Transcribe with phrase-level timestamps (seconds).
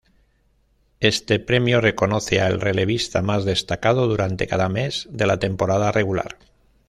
[0.99, 6.39] Este premio reconoce al relevista más destacado durante cada mes de la temporada regular.